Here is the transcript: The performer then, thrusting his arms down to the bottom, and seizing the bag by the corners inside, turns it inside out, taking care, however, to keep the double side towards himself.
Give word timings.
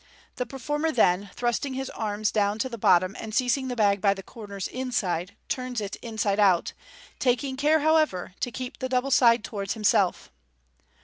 The 0.37 0.47
performer 0.47 0.91
then, 0.91 1.29
thrusting 1.35 1.75
his 1.75 1.91
arms 1.91 2.31
down 2.31 2.57
to 2.57 2.69
the 2.69 2.79
bottom, 2.79 3.15
and 3.19 3.35
seizing 3.35 3.67
the 3.67 3.75
bag 3.75 4.01
by 4.01 4.15
the 4.15 4.23
corners 4.23 4.67
inside, 4.67 5.35
turns 5.47 5.79
it 5.79 5.95
inside 5.97 6.39
out, 6.39 6.73
taking 7.19 7.55
care, 7.55 7.81
however, 7.81 8.33
to 8.39 8.49
keep 8.51 8.79
the 8.79 8.89
double 8.89 9.11
side 9.11 9.43
towards 9.43 9.75
himself. 9.75 10.31